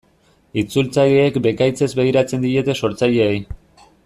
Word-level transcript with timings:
Itzultzaileek 0.61 1.37
bekaitzez 1.49 1.91
begiratzen 2.01 2.49
diete 2.49 2.79
sortzaileei. 2.85 3.41